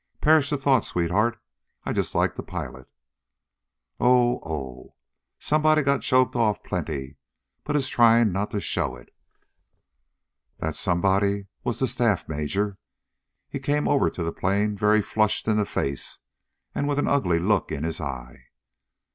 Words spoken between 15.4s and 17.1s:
in the face, and with an